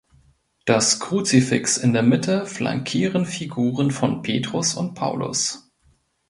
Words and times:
Das 0.65 0.99
Kruzifix 0.99 1.77
in 1.77 1.93
der 1.93 2.01
Mitte 2.01 2.47
flankieren 2.47 3.23
Figuren 3.27 3.91
von 3.91 4.23
Petrus 4.23 4.73
und 4.73 4.95
Paulus. 4.95 5.69